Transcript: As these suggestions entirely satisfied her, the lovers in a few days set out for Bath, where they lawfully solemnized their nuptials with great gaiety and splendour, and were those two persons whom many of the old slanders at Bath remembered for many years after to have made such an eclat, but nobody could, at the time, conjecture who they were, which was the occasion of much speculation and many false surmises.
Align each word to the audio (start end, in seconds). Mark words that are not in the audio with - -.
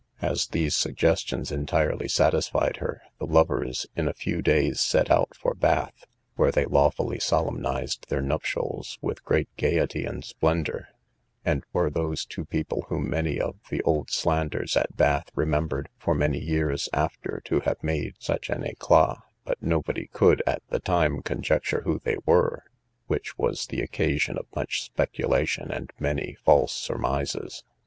As 0.23 0.47
these 0.47 0.75
suggestions 0.75 1.51
entirely 1.51 2.07
satisfied 2.07 2.77
her, 2.77 3.03
the 3.19 3.27
lovers 3.27 3.85
in 3.95 4.07
a 4.07 4.15
few 4.15 4.41
days 4.41 4.79
set 4.79 5.11
out 5.11 5.37
for 5.37 5.53
Bath, 5.53 6.05
where 6.35 6.51
they 6.51 6.65
lawfully 6.65 7.19
solemnized 7.19 8.07
their 8.09 8.19
nuptials 8.23 8.97
with 9.03 9.23
great 9.23 9.47
gaiety 9.57 10.05
and 10.05 10.25
splendour, 10.25 10.87
and 11.45 11.63
were 11.71 11.91
those 11.91 12.25
two 12.25 12.45
persons 12.45 12.81
whom 12.87 13.11
many 13.11 13.39
of 13.39 13.57
the 13.69 13.83
old 13.83 14.09
slanders 14.09 14.75
at 14.75 14.97
Bath 14.97 15.29
remembered 15.35 15.87
for 15.99 16.15
many 16.15 16.39
years 16.39 16.89
after 16.93 17.39
to 17.45 17.59
have 17.59 17.77
made 17.83 18.15
such 18.17 18.49
an 18.49 18.63
eclat, 18.63 19.17
but 19.45 19.61
nobody 19.61 20.07
could, 20.07 20.41
at 20.47 20.63
the 20.69 20.79
time, 20.79 21.21
conjecture 21.21 21.81
who 21.83 22.01
they 22.03 22.17
were, 22.25 22.63
which 23.05 23.37
was 23.37 23.67
the 23.67 23.81
occasion 23.81 24.35
of 24.35 24.47
much 24.55 24.81
speculation 24.81 25.69
and 25.69 25.93
many 25.99 26.35
false 26.43 26.73
surmises. 26.73 27.63